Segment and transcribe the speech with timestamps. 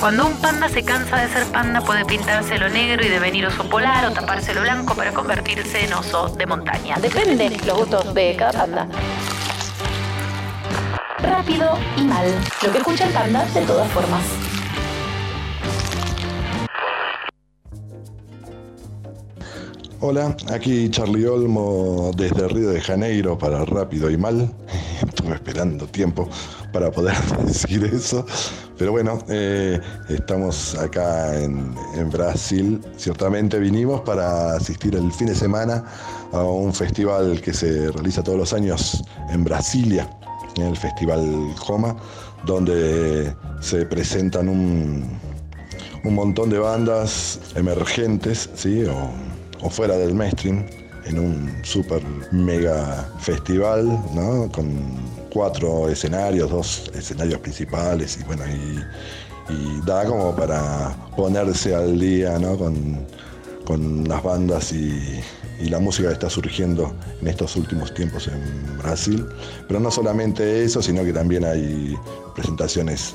[0.00, 4.06] Cuando un panda se cansa de ser panda puede pintárselo negro y devenir oso polar
[4.06, 6.96] o tapárselo blanco para convertirse en oso de montaña.
[6.96, 8.88] Depende los gustos de cada panda.
[11.18, 12.26] Rápido y mal.
[12.62, 14.24] Lo que escucha el panda de todas formas.
[20.00, 24.50] Hola, aquí Charlie Olmo desde Río de Janeiro para Rápido y Mal.
[25.06, 26.26] Estuve esperando tiempo
[26.72, 28.24] para poder decir eso.
[28.80, 29.78] Pero bueno, eh,
[30.08, 32.80] estamos acá en, en, Brasil.
[32.96, 35.84] Ciertamente vinimos para asistir el fin de semana
[36.32, 40.08] a un festival que se realiza todos los años en Brasilia,
[40.56, 41.94] en el Festival Coma,
[42.46, 45.10] donde se presentan un,
[46.02, 48.84] un montón de bandas emergentes, ¿sí?
[48.84, 49.10] O,
[49.62, 50.64] o fuera del mainstream,
[51.04, 54.50] en un super mega festival, ¿no?
[54.52, 54.66] Con
[55.30, 58.80] cuatro escenarios, dos escenarios principales y bueno, y,
[59.84, 62.56] da como para ponerse al día, ¿no?
[62.56, 63.04] Con,
[63.64, 65.20] con las bandas y,
[65.60, 69.26] y, la música que está surgiendo en estos últimos tiempos en Brasil.
[69.66, 71.96] Pero no solamente eso, sino que también hay
[72.36, 73.12] presentaciones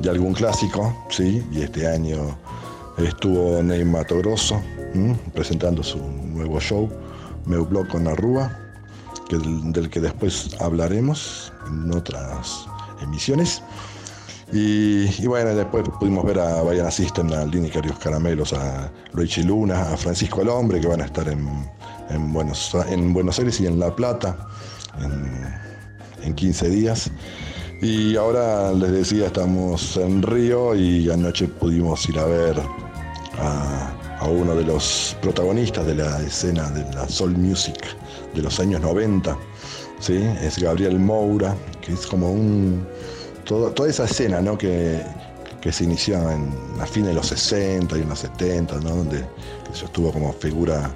[0.00, 1.44] de algún clásico, ¿sí?
[1.52, 2.38] Y este año
[2.96, 4.60] estuvo Ney Mato Grosso,
[5.34, 6.90] presentando su nuevo show,
[7.46, 8.50] Meu Blog con Arrua,
[9.28, 12.66] que del, que después hablaremos en otras
[13.02, 13.62] emisiones.
[14.52, 19.92] Y, bueno, después pudimos ver a Bayana System, a Lini Carios Caramelos, a Luigi Luna,
[19.92, 21.48] a Francisco el Hombre, que van a estar en,
[22.10, 24.36] en, Buenos, en Buenos Aires y en La Plata
[25.02, 27.10] en, en 15 días.
[27.82, 32.56] Y ahora les decía, estamos en Río y anoche pudimos ir a ver
[33.38, 33.65] a,
[34.28, 37.76] uno de los protagonistas de la escena de la soul music
[38.34, 39.36] de los años 90,
[40.00, 40.16] ¿sí?
[40.42, 42.86] es Gabriel Moura, que es como un...
[43.44, 44.58] Todo, toda esa escena ¿no?
[44.58, 45.00] que,
[45.60, 48.96] que se inició en, a fines de los 60 y en los 70, ¿no?
[48.96, 49.24] donde
[49.72, 50.90] eso estuvo como figura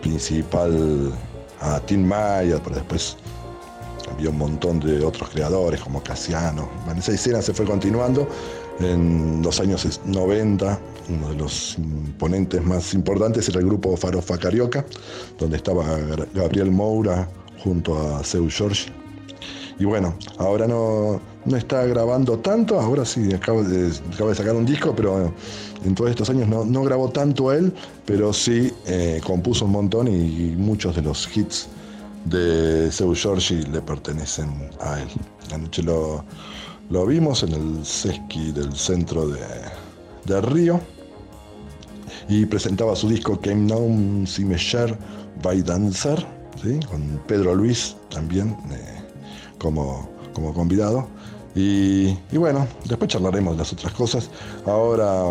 [0.00, 1.12] principal
[1.60, 3.16] a Tim Mayer, pero después
[4.10, 6.68] había un montón de otros creadores como Casiano.
[6.84, 8.28] Bueno, esa escena se fue continuando
[8.80, 10.78] en los años 90,
[11.08, 11.76] uno de los
[12.18, 14.84] ponentes más importantes era el grupo Farofa Carioca,
[15.38, 15.84] donde estaba
[16.34, 17.28] Gabriel Moura
[17.62, 18.90] junto a Seu George.
[19.78, 24.54] Y bueno, ahora no, no está grabando tanto, ahora sí, acaba de, acaba de sacar
[24.54, 25.32] un disco, pero
[25.84, 27.72] en todos estos años no, no grabó tanto él,
[28.06, 31.68] pero sí eh, compuso un montón y, muchos de los hits
[32.26, 35.08] de Seu George le pertenecen a él.
[35.52, 36.24] Anoche lo,
[36.90, 39.40] lo vimos en el Sesqui del centro de,
[40.26, 40.80] de Río
[42.28, 44.96] y presentaba su disco Came Now Si Mechar
[45.42, 46.24] by Dancer,
[46.62, 46.78] ¿sí?
[46.88, 49.02] con Pedro Luis también eh,
[49.58, 51.08] como, como convidado.
[51.54, 54.30] Y, bueno, después charlaremos de las otras cosas.
[54.64, 55.22] Ahora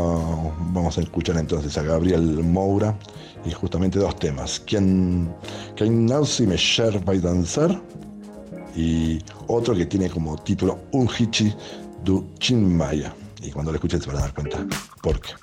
[0.71, 2.95] vamos a escuchar entonces a Gabriel Moura
[3.43, 4.59] y justamente dos temas.
[4.59, 5.33] Quien,
[5.75, 7.75] quien Now Si Mechar by Dancer
[8.75, 11.53] y otro que tiene como título Un Hichi
[12.03, 13.13] du Chinmaya.
[13.43, 14.59] Y cuando lo escuchen se van a dar cuenta
[15.01, 15.33] por qué.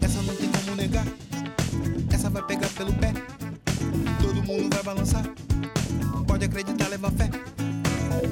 [0.00, 1.04] Essa não tem como negar.
[2.12, 3.12] Essa vai pegar pelo pé.
[4.22, 5.24] Todo mundo vai balançar.
[6.24, 7.28] Pode acreditar, leva fé.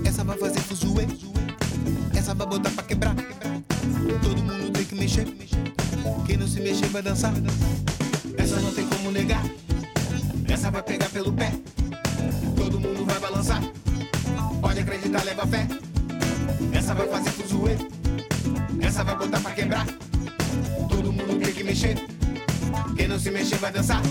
[0.05, 1.09] Essa vai fazer fuzuê.
[2.15, 3.17] Essa vai botar pra quebrar.
[4.23, 5.27] Todo mundo tem que mexer.
[6.27, 7.33] Quem não se mexer vai dançar.
[8.37, 9.45] Essa não tem como negar.
[10.49, 11.53] Essa vai pegar pelo pé.
[12.57, 13.63] Todo mundo vai balançar.
[14.61, 15.67] Pode acreditar, leva fé.
[16.73, 17.77] Essa vai fazer fuzuê.
[18.81, 19.87] Essa vai botar pra quebrar.
[20.89, 21.97] Todo mundo tem que mexer.
[22.97, 24.03] Quem não se mexer vai dançar.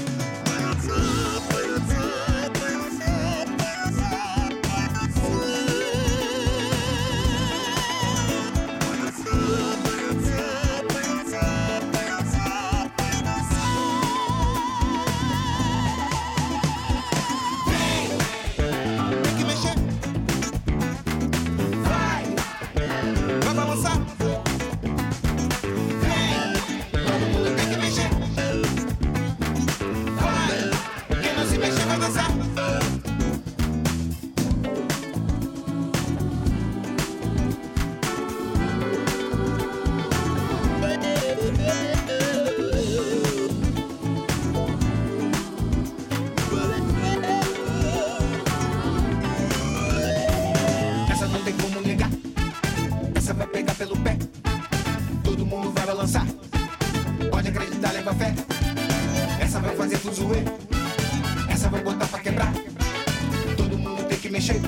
[64.42, 64.60] mexer.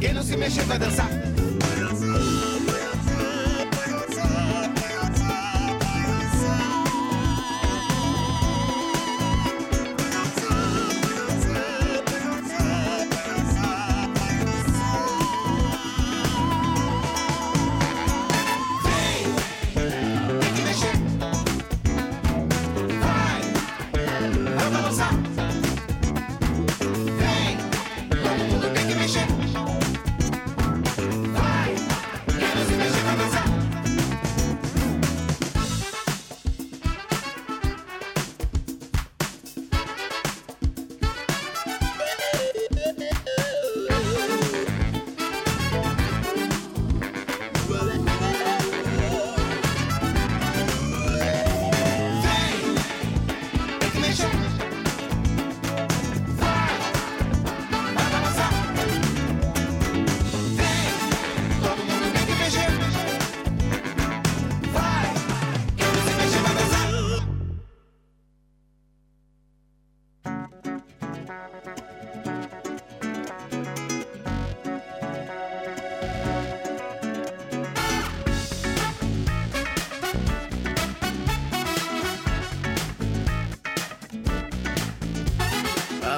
[0.00, 1.29] Quem não se mexer vai dançar.
[71.30, 71.32] A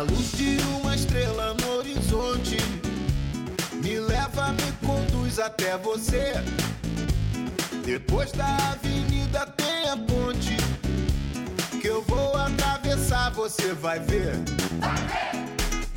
[0.00, 2.56] luz de uma estrela no horizonte
[3.84, 6.32] me leva, me conduz até você.
[7.84, 10.56] Depois da avenida tem a ponte
[11.82, 14.32] que eu vou atravessar dançar, você vai ver.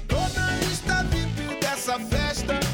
[0.07, 2.64] toda a lista VIP dessa festa.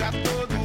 [0.00, 0.57] a todos.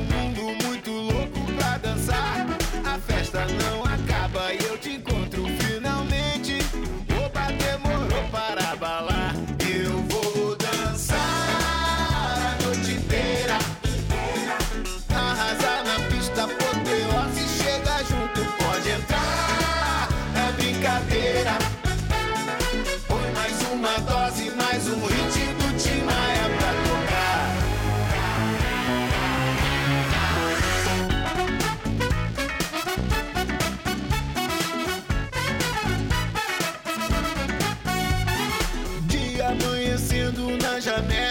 [40.95, 41.22] Jamaica.